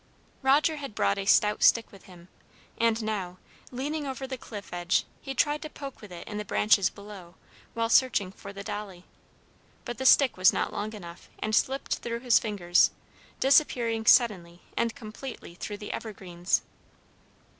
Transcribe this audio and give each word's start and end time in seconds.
Roger 0.41 0.77
had 0.77 0.95
brought 0.95 1.19
a 1.19 1.27
stout 1.27 1.61
stick 1.61 1.91
with 1.91 2.05
him, 2.05 2.27
and 2.79 3.03
now, 3.03 3.37
leaning 3.69 4.07
over 4.07 4.25
the 4.25 4.35
cliff 4.35 4.73
edge, 4.73 5.05
he 5.21 5.35
tried 5.35 5.61
to 5.61 5.69
poke 5.69 6.01
with 6.01 6.11
it 6.11 6.27
in 6.27 6.39
the 6.39 6.43
branches 6.43 6.89
below, 6.89 7.35
while 7.75 7.87
searching 7.87 8.31
for 8.31 8.51
the 8.51 8.63
dolly. 8.63 9.05
But 9.85 9.99
the 9.99 10.07
stick 10.07 10.37
was 10.37 10.51
not 10.51 10.73
long 10.73 10.93
enough, 10.93 11.29
and 11.37 11.53
slipped 11.55 11.97
through 11.99 12.21
his 12.21 12.39
fingers, 12.39 12.89
disappearing 13.39 14.07
suddenly 14.07 14.63
and 14.75 14.95
completely 14.95 15.53
through 15.53 15.77
the 15.77 15.91
evergreens. 15.93 16.63